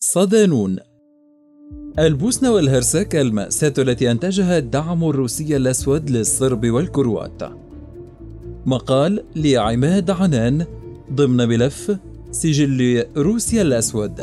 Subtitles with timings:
[0.00, 0.76] صدانون.
[1.98, 7.42] البوسنة والهرسك المأساة التي أنتجها الدعم الروسي الأسود للصرب والكروات.
[8.66, 10.66] مقال لعماد عنان
[11.12, 11.98] ضمن ملف
[12.30, 14.20] سجل روسيا الأسود.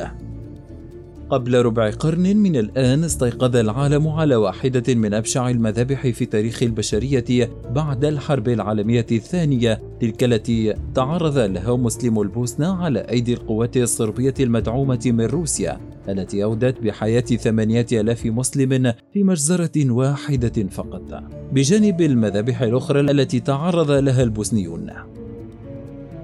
[1.33, 7.49] قبل ربع قرن من الآن استيقظ العالم على واحدة من أبشع المذابح في تاريخ البشرية
[7.69, 9.81] بعد الحرب العالمية الثانية.
[10.01, 16.81] تلك التي تعرض لها مسلم البوسنة على أيدي القوات الصربية المدعومة من روسيا التي أودت
[16.81, 21.23] بحياة ثمانية آلاف مسلم في مجزرة واحدة فقط.
[21.54, 24.90] بجانب المذابح الأخرى التي تعرض لها البوسنيون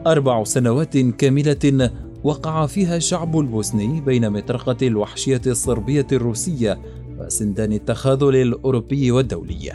[0.07, 1.91] أربع سنوات كاملة
[2.23, 6.79] وقع فيها الشعب البوسني بين مطرقة الوحشية الصربية الروسية
[7.19, 9.71] وسندان التخاذل الأوروبي والدولي.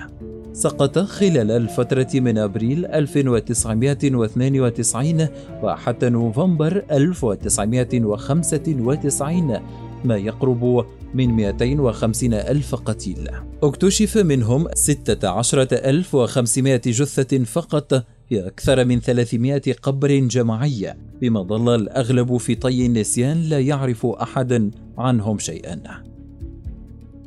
[0.53, 5.29] سقط خلال الفترة من أبريل 1992
[5.63, 9.59] وحتى نوفمبر 1995
[10.05, 10.85] ما يقرب
[11.15, 13.29] من 250 ألف قتيل.
[13.63, 20.95] اكتشف منهم 16500 جثة فقط في أكثر من 300 قبر جماعي.
[21.25, 25.81] بما ظل الأغلب في طي النسيان لا يعرف أحد عنهم شيئا.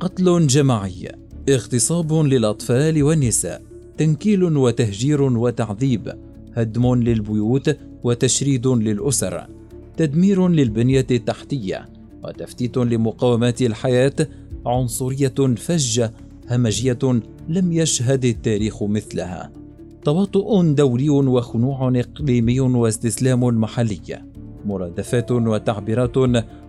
[0.00, 1.08] قتل جماعي
[1.48, 3.62] اغتصاب للأطفال والنساء
[3.96, 6.12] تنكيل وتهجير وتعذيب
[6.54, 9.46] هدم للبيوت وتشريد للأسر
[9.96, 11.88] تدمير للبنية التحتية
[12.24, 14.28] وتفتيت لمقومات الحياة
[14.66, 16.12] عنصرية فجة
[16.50, 16.98] همجية
[17.48, 19.52] لم يشهد التاريخ مثلها.
[20.04, 24.22] تواطؤ دولي وخنوع إقليمي واستسلام محلي.
[24.66, 26.16] مرادفات وتعبيرات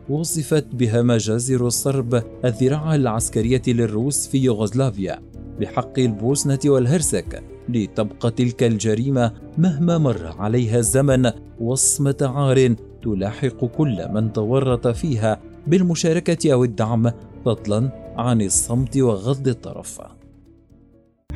[0.10, 5.20] وصفت بها مجازر الصرب الذراع العسكرية للروس في يوغوسلافيا
[5.60, 14.34] بحق البوسنة والهرسك لتبقى تلك الجريمة مهما مر عليها الزمن وصمة عار تلاحق كل من
[14.34, 17.12] تورط فيها بالمشاركة أو الدعم
[17.46, 20.19] فضلا عن الصمت وغض الطرف.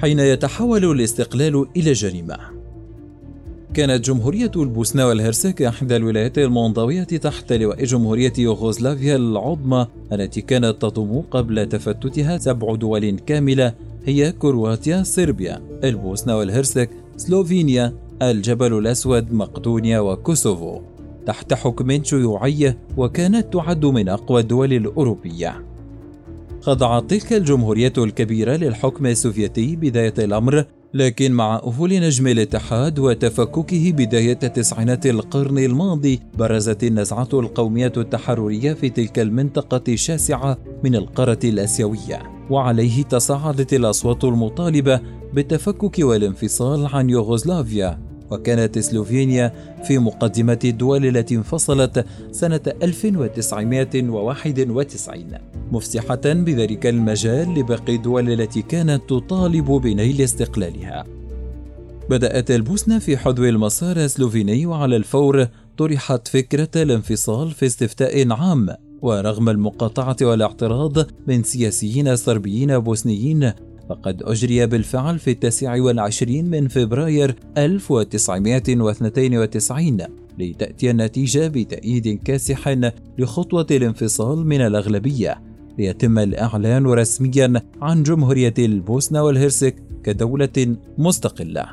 [0.03, 2.37] حين يتحول الاستقلال إلى جريمة.
[3.73, 11.21] كانت جمهورية البوسنة والهرسك إحدى الولايات المنضوية تحت لواء جمهورية يوغوسلافيا العظمى التي كانت تضم
[11.31, 13.73] قبل تفتتها سبع دول كاملة
[14.05, 20.81] هي كرواتيا، صربيا، البوسنة والهرسك، سلوفينيا، الجبل الأسود، مقدونيا وكوسوفو.
[21.25, 25.72] تحت حكم شيوعي وكانت تعد من أقوى الدول الأوروبية.
[26.63, 34.33] خضعت تلك الجمهورية الكبيرة للحكم السوفيتي بداية الأمر لكن مع أفول نجم الاتحاد وتفككه بداية
[34.33, 42.21] تسعينات القرن الماضي برزت النزعة القومية التحررية في تلك المنطقة الشاسعة من القارة الآسيوية.
[42.49, 45.01] وعليه تصاعدت الأصوات المطالبة
[45.33, 47.99] بالتفكك والانفصال عن يوغوسلافيا.
[48.31, 49.53] وكانت سلوفينيا
[49.87, 59.65] في مقدمة الدول التي انفصلت سنة 1991 مفسحة بذلك المجال لباقي الدول التي كانت تطالب
[59.65, 61.03] بنيل استقلالها.
[62.09, 65.47] بدأت البوسنة في حذو المسار السلوفيني وعلى الفور
[65.77, 68.69] طرحت فكرة الانفصال في استفتاء عام
[69.01, 73.51] ورغم المقاطعة والاعتراض من سياسيين صربيين بوسنيين
[73.89, 79.97] فقد أجري بالفعل في التاسع والعشرين من فبراير 1992
[80.39, 82.77] لتأتي النتيجة بتأييد كاسح
[83.17, 91.65] لخطوة الانفصال من الأغلبية ليتم الإعلان رسميا عن جمهورية البوسنة والهرسك كدولة مستقلة.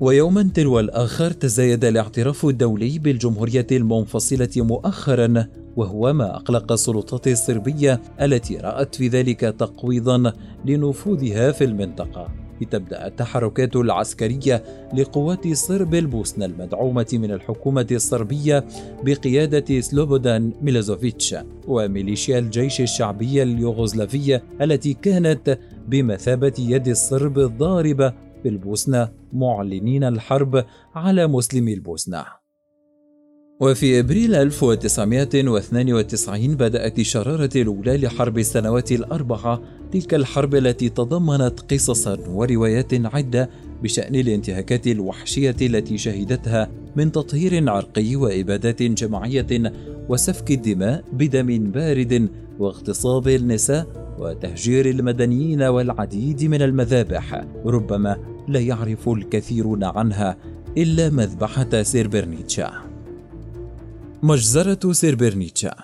[0.00, 5.46] ويوما تلو الآخر تزايد الاعتراف الدولي بالجمهورية المنفصلة مؤخرا
[5.76, 10.32] وهو ما أقلق السلطات الصربية التي رأت في ذلك تقويضا
[10.64, 12.49] لنفوذها في المنطقة.
[12.60, 18.64] لتبدأ التحركات العسكرية لقوات صرب البوسنة المدعومة من الحكومة الصربية
[19.02, 21.36] بقيادة سلوبودان ميلوزوفيتش
[21.68, 28.12] وميليشيا الجيش الشعبي اليوغوسلافية التي كانت بمثابة يد الصرب الضاربة
[28.42, 32.39] في البوسنة معلنين الحرب على مسلمي البوسنة.
[33.60, 39.62] وفي إبريل 1992 بدأت الشراره الأولى لحرب السنوات الأربعة
[39.92, 43.50] تلك الحرب التي تضمنت قصصا وروايات عدة
[43.82, 49.72] بشأن الانتهاكات الوحشية التي شهدتها من تطهير عرقي وإبادات جماعية
[50.08, 53.86] وسفك الدماء بدم بارد واغتصاب النساء
[54.18, 57.44] وتهجير المدنيين والعديد من المذابح.
[57.66, 58.16] ربما
[58.48, 60.36] لا يعرف الكثيرون عنها
[60.76, 62.89] إلا مذبحة سيربرنيتشا.
[64.22, 65.74] مجزرة سيربرنيتشا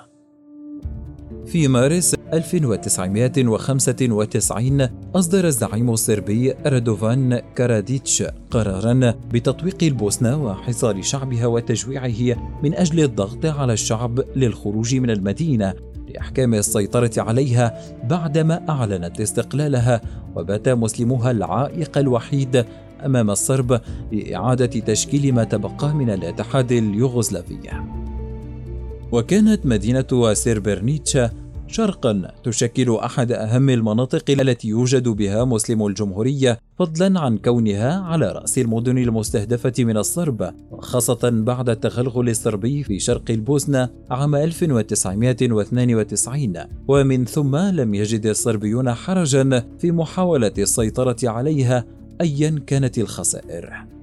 [1.46, 12.74] في مارس 1995 أصدر الزعيم الصربي رادوفان كاراديتش قرارا بتطويق البوسنة وحصار شعبها وتجويعه من
[12.74, 15.74] أجل الضغط على الشعب للخروج من المدينة
[16.08, 20.00] لإحكام السيطرة عليها بعدما أعلنت استقلالها
[20.36, 22.64] وبات مسلموها العائق الوحيد
[23.04, 23.80] أمام الصرب
[24.12, 27.56] لإعادة تشكيل ما تبقى من الاتحاد اليوغوسلافي.
[29.12, 31.30] وكانت مدينة سيربرنيتشا
[31.68, 38.58] شرقا تشكل أحد أهم المناطق التي يوجد بها مسلم الجمهورية فضلا عن كونها على رأس
[38.58, 46.54] المدن المستهدفة من الصرب وخاصه بعد التغلغل الصربي في شرق البوسنة عام 1992
[46.88, 51.84] ومن ثم لم يجد الصربيون حرجا في محاولة السيطرة عليها
[52.20, 53.95] ايا كانت الخسائر.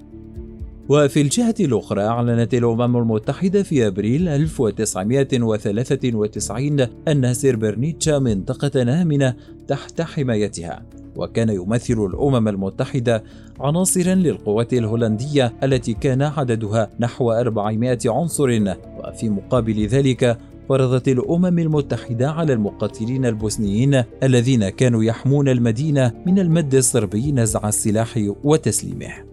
[0.90, 9.36] وفي الجهة الأخرى أعلنت الأمم المتحدة في أبريل 1993 أن سيربرنيتشا منطقة آمنة
[9.68, 10.84] تحت حمايتها
[11.16, 13.24] وكان يمثل الأمم المتحدة
[13.60, 20.38] عناصرا للقوات الهولندية التي كان عددها نحو 400 عنصر وفي مقابل ذلك
[20.70, 28.30] فرضت الأمم المتحدة على المقاتلين البوسنيين الذين كانوا يحمون المدينة من المد الصربي نزع السلاح
[28.44, 29.33] وتسليمه.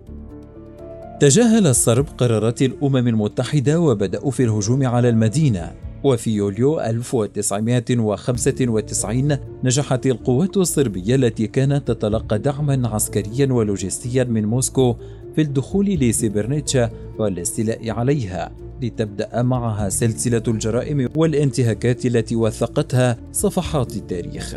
[1.20, 5.72] تجاهل الصرب قرارات الأمم المتحدة وبدأوا في الهجوم على المدينة.
[6.04, 14.96] وفي يوليو 1995 نجحت القوات الصربية التي كانت تتلقى دعما عسكريا ولوجستيا من موسكو
[15.34, 18.52] في الدخول لسيبرنيتشا والاستيلاء عليها.
[18.82, 24.56] لتبدأ معها سلسلة الجرائم والانتهاكات التي وثقتها صفحات التاريخ.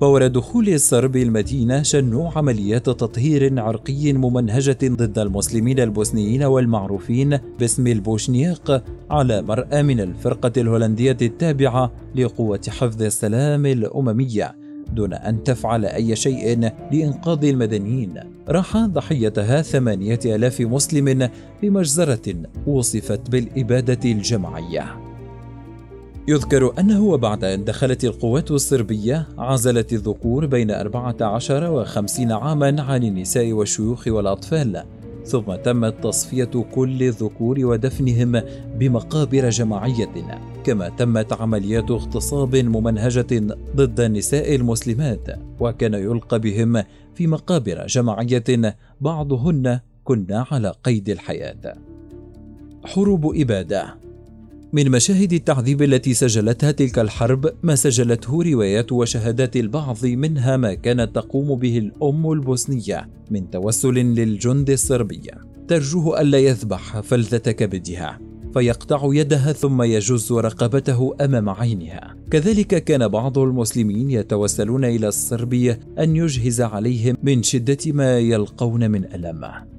[0.00, 8.82] فور دخول الصرب المدينة شنوا عمليات تطهير عرقي ممنهجة ضد المسلمين البوسنيين والمعروفين باسم البوشنيق
[9.10, 14.56] على مرأى من الفرقة الهولندية التابعة لقوة حفظ السلام الأممية
[14.92, 18.14] دون أن تفعل أي شيء لإنقاذ المدنيين.
[18.48, 21.28] راح ضحيتها ثمانية آلاف مسلم
[21.60, 22.34] في مجزرة
[22.66, 25.05] وصفت بالإبادة الجماعية.
[26.28, 33.02] يذكر أنه وبعد أن دخلت القوات الصربية عزلت الذكور بين 14 و 50 عاما عن
[33.04, 34.82] النساء والشيوخ والأطفال.
[35.24, 38.42] ثم تمت تصفية كل الذكور ودفنهم
[38.78, 45.28] بمقابر جماعية كما تمت عمليات اغتصاب ممنهجة ضد النساء المسلمات
[45.60, 46.82] وكان يلقى بهم
[47.14, 51.74] في مقابر جماعية بعضهن كنا على قيد الحياة.
[52.84, 54.05] حروب إبادة
[54.72, 61.14] من مشاهد التعذيب التي سجلتها تلك الحرب ما سجلته روايات وشهادات البعض منها ما كانت
[61.14, 65.22] تقوم به الأم البوسنية من توسل للجند الصربي.
[65.68, 68.18] ترجوه ألا يذبح فلذة كبدها
[68.54, 72.16] فيقطع يدها ثم يجز رقبته أمام عينها.
[72.30, 79.04] كذلك كان بعض المسلمين يتوسلون إلى الصربي أن يجهز عليهم من شدة ما يلقون من
[79.04, 79.75] ألم.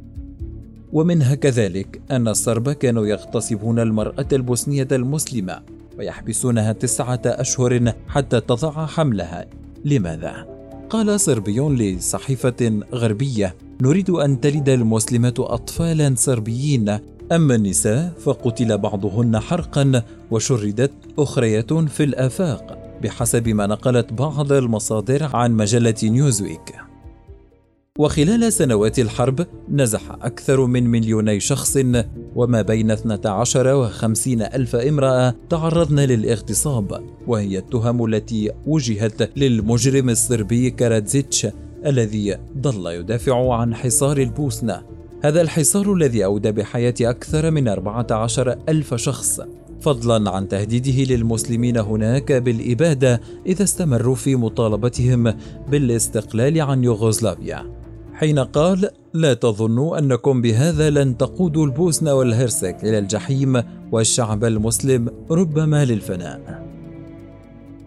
[0.97, 5.59] ومنها كذلك أن الصرب كانوا يغتصبون المرأة البوسنية المسلمة
[5.97, 9.45] ويحبسونها تسعة أشهر حتى تضع حملها
[9.85, 10.47] لماذا؟
[10.89, 16.99] قال صربي لصحيفة غربية نريد أن تلد المسلمة أطفالا صربيين
[17.31, 25.51] أما النساء فقتل بعضهن حرقا وشردت أخريات في الآفاق بحسب ما نقلت بعض المصادر عن
[25.51, 26.86] مجلة نيوزويك
[27.97, 31.77] وخلال سنوات الحرب نزح أكثر من مليوني شخص
[32.35, 40.69] وما بين 12 و 50 ألف امرأة تعرضن للاغتصاب وهي التهم التي وجهت للمجرم الصربي
[40.69, 41.47] كاراتزيتش
[41.85, 44.81] الذي ظل يدافع عن حصار البوسنة.
[45.23, 49.41] هذا الحصار الذي أودى بحياة أكثر من 14 ألف شخص.
[49.81, 55.33] فضلا عن تهديده للمسلمين هناك بالإبادة إذا استمروا في مطالبتهم
[55.69, 57.76] بالاستقلال عن يوغوسلافيا.
[58.17, 65.85] حين قال لا تظنوا أنكم بهذا لن تقودوا البوسنه والهرسك إلى الجحيم والشعب المسلم ربما
[65.85, 66.65] للفناء.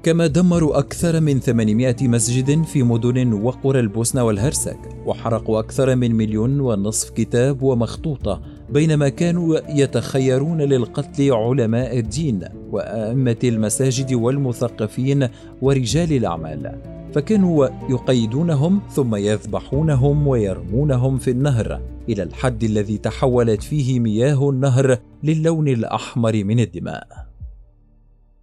[0.03, 6.61] كما دمروا أكثر من 800 مسجد في مدن وقرى البوسنة والهرسك وحرقوا أكثر من مليون
[6.61, 15.29] ونصف كتاب ومخطوطة بينما كانوا يتخيرون للقتل علماء الدين وأئمة المساجد والمثقفين
[15.63, 17.00] ورجال الأعمال.
[17.15, 25.69] فكانوا يقيدونهم ثم يذبحونهم ويرمونهم في النهر إلى الحد الذي تحولت فيه مياه النهر للون
[25.69, 27.31] الأحمر من الدماء.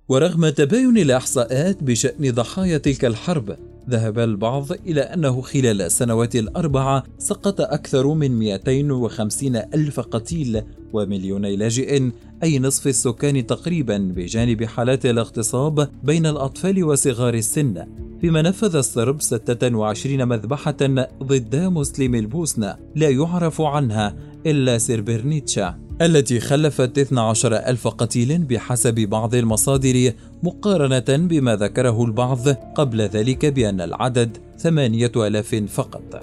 [0.09, 3.57] ورغم تباين الإحصاءات بشأن ضحايا تلك الحرب
[3.89, 10.61] ذهب البعض إلى أنه خلال السنوات الأربعة سقط أكثر من 250 ألف قتيل
[10.93, 12.09] ومليوني لاجئ
[12.43, 17.87] أي نصف السكان تقريبا بجانب حالات الاغتصاب بين الأطفال وصغار السن.
[18.21, 20.77] فيما نفذ الصرب 26 مذبحة
[21.23, 24.15] ضد مسلم البوسنة لا يعرف عنها
[24.45, 25.86] إلا سيربرنيتشا.
[26.01, 30.11] التي خلفت 12 ألف قتيل بحسب بعض المصادر
[30.43, 36.21] مقارنة بما ذكره البعض قبل ذلك بأن العدد ثمانية ألاف فقط.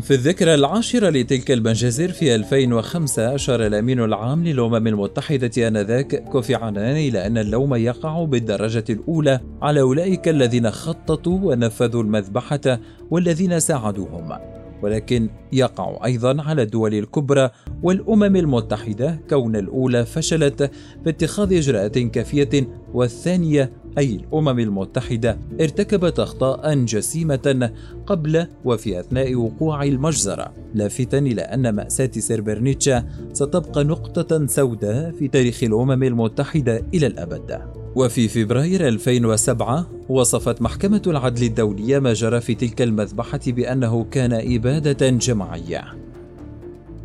[0.00, 6.96] في الذكرى العاشرة لتلك المجازر في 2005 أشار الأمين العام للأمم المتحدة آنذاك كوفي عنان
[6.96, 14.53] إلى أن اللوم يقع بالدرجة الأولى على أولئك الذين خططوا ونفذوا المذبحة والذين ساعدوهم.
[14.84, 17.50] ولكن يقع أيضا على الدول الكبرى
[17.82, 20.62] والأمم المتحدة كون الأولى فشلت
[21.04, 27.70] في اتخاذ إجراءات كافية والثانية أي الأمم المتحدة ارتكبت اخطاء جسيمة
[28.06, 30.52] قبل وفي أثناء وقوع المجزرة.
[30.74, 37.83] لافتا إلى أن مأساة سيربرنيتشا ستبقى نقطة سوداء في تاريخ الأمم المتحدة إلى الأبد.
[37.96, 45.10] وفي فبراير 2007 وصفت محكمة العدل الدولية ما جرى في تلك المذبحة بأنه كان إبادة
[45.10, 45.84] جماعية.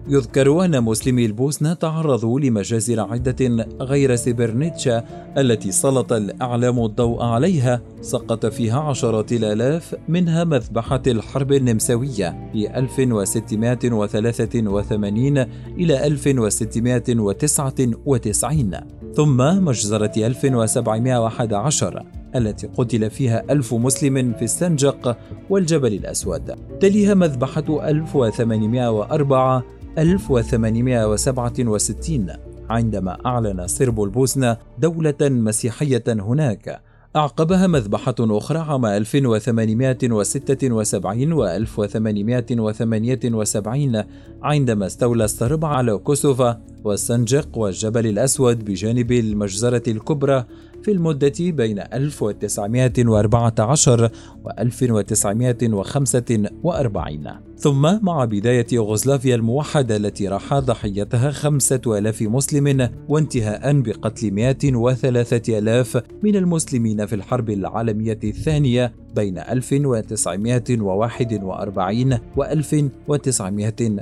[0.07, 5.05] يذكر أن مسلمي البوسنة تعرضوا لمجازر عدة غير سيبرنيتشا
[5.37, 15.37] التي سلط الإعلام الضوء عليها سقط فيها عشرات الآلاف منها مذبحة الحرب النمساوية في 1683
[15.77, 22.03] إلى 1699 ثم مجزرة 1711
[22.35, 25.17] التي قتل فيها ألف مسلم في السنجق
[25.49, 26.55] والجبل الأسود.
[26.79, 29.63] تليها مذبحة 1804
[29.97, 32.27] 1867
[32.69, 36.81] عندما أعلن صرب البوسنة دولة مسيحية هناك.
[37.15, 44.03] أعقبها مذبحة أخرى عام 1876 و 1878
[44.43, 50.45] عندما استولى الصرب على كوسوفا والسنجق والجبل الأسود بجانب المجزرة الكبرى
[50.83, 54.11] في المدة بين 1914
[54.43, 64.31] و 1945 ثم مع بداية يوغوسلافيا الموحدة التي راح ضحيتها خمسة ألاف مسلم وانتهاء بقتل
[64.31, 73.99] 103 ألاف من المسلمين في الحرب العالمية الثانية بين 1941 و 1945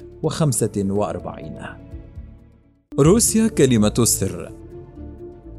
[3.00, 4.52] روسيا كلمة السر.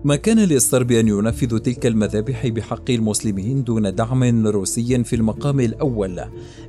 [0.04, 6.20] ما كان للصرب أن ينفذوا تلك المذابح بحق المسلمين دون دعم روسي في المقام الأول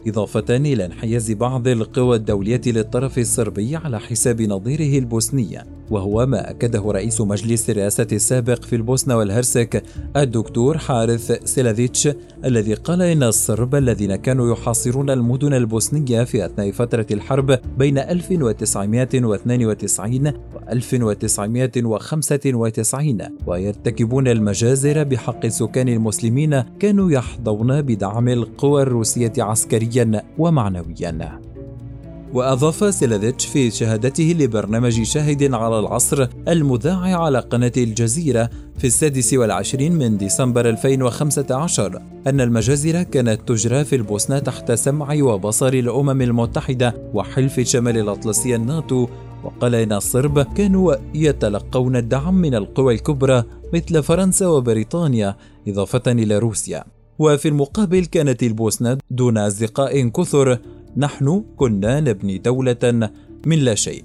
[0.07, 6.79] إضافة إلى انحياز بعض القوى الدولية للطرف الصربي على حساب نظيره البوسني وهو ما أكده
[6.79, 9.83] رئيس مجلس الرئاسة السابق في البوسنة والهرسك
[10.17, 12.09] الدكتور حارث سيلافيتش
[12.45, 19.65] الذي قال إن الصرب الذين كانوا يحاصرون المدن البوسنية في أثناء فترة الحرب بين 1992
[19.65, 19.75] و
[20.69, 31.39] 1995 ويرتكبون المجازر بحق السكان المسلمين كانوا يحظون بدعم القوى الروسية عسكريا ومعنويا.
[32.33, 39.91] وأضاف سيلافيتش في شهادته لبرنامج شاهد على العصر المذاع على قناة الجزيرة في السادس والعشرين
[39.91, 47.59] من ديسمبر 2015 أن المجازر كانت تجرى في البوسنة تحت سمع وبصر الأمم المتحدة وحلف
[47.59, 49.07] شمال الأطلسي الناتو
[49.43, 53.43] وقال إن الصرب كانوا يتلقون الدعم من القوى الكبرى
[53.73, 55.35] مثل فرنسا وبريطانيا
[55.67, 56.83] إضافة إلى روسيا.
[57.19, 60.59] وفي المقابل كانت البوسنة دون أصدقاء كثر
[60.97, 63.09] نحن كنا نبني دولة
[63.45, 64.03] من لا شيء.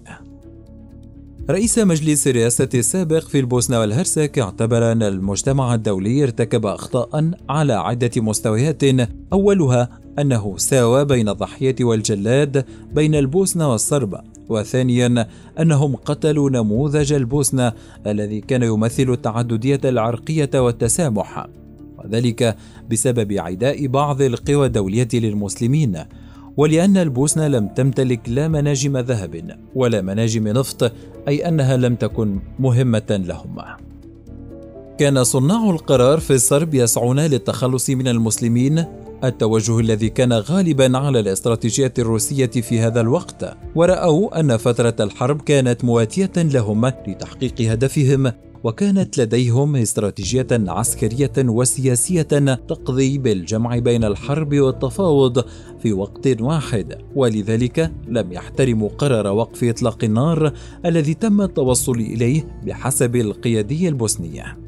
[1.51, 8.11] رئيس مجلس الرئاسة السابق في البوسنة والهرسك اعتبر أن المجتمع الدولي ارتكب أخطاء على عدة
[8.17, 8.83] مستويات
[9.33, 9.89] أولها
[10.19, 12.65] أنه ساوى بين الضحية والجلاد
[12.95, 14.21] بين البوسنة والصرب.
[14.49, 15.27] وثانيا
[15.61, 17.73] أنهم قتلوا نموذج البوسنة
[18.07, 21.47] الذي كان يمثل التعددية العرقية والتسامح
[21.99, 22.57] وذلك
[22.91, 25.99] بسبب عداء بعض القوى الدولية للمسلمين
[26.57, 30.93] ولأن البوسنة لم تمتلك لا مناجم ذهب ولا مناجم نفط
[31.29, 33.57] أي أنها لم تكن مهمة لهم.
[34.99, 38.85] كان صناع القرار في الصرب يسعون للتخلص من المسلمين
[39.29, 45.85] التوجه الذي كان غالبا على الاستراتيجيه الروسية في هذا الوقت ورأوا أن فترة الحرب كانت
[45.85, 48.33] مواتية لهم لتحقيق هدفهم
[48.65, 52.23] وكانت لديهم استراتيجية عسكرية وسياسية
[52.69, 55.45] تقضي بالجمع بين الحرب والتفاوض
[55.83, 60.53] في وقت واحد ولذلك لم يحترموا قرار وقف إطلاق النار
[60.87, 64.59] الذي تم التوصل إليه بحسب القياديه البوسنيه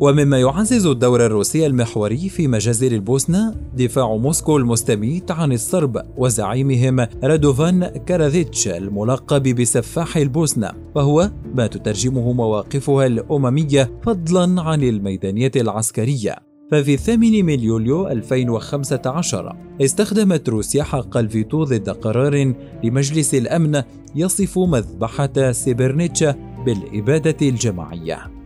[0.00, 7.86] ومما يعزز الدور الروسي المحوري في مجازر البوسنة دفاع موسكو المستميت عن الصرب وزعيمهم رادوفان
[7.86, 16.36] كاراذيتش الملقب بسفاح البوسنة وهو ما تترجمه مواقفها الأممية فضلا عن الميدانية العسكرية.
[16.70, 23.82] ففي الثامن من يوليو 2015 استخدمت روسيا حق الفيتو ضد قرار لمجلس الأمن
[24.14, 26.34] يصف مذبحة سيربرنيتشا
[26.66, 28.41] بالإبادة الجماعية.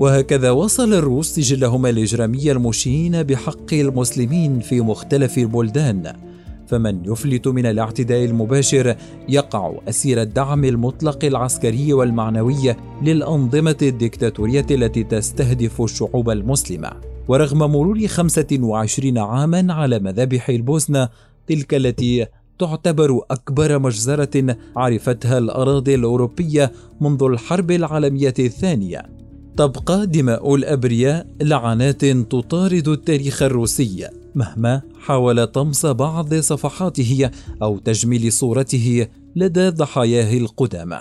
[0.00, 6.12] وهكذا وصل الروس سجلهم الإجرامي المشين بحق المسلمين في مختلف البلدان.
[6.66, 8.96] فمن يفلت من الاعتداء المباشر
[9.28, 16.90] يقع أسير الدعم المطلق العسكري والمعنوي للأنظمة الدكتاتورية التي تستهدف الشعوب المسلمة.
[17.28, 21.08] ورغم مرور 25 عاما على مذابح البوسنة
[21.46, 22.26] تلك التي
[22.58, 29.15] تعتبر أكبر مجزرة عرفتها الأراضي الأوروبية منذ الحرب العالمية الثانية.
[29.56, 37.30] تبقى دماء الأبرياء لعنات تطارد التاريخ الروسي مهما حاول طمس بعض صفحاته
[37.62, 41.00] أو تجميل صورته لدى ضحاياه القدامى.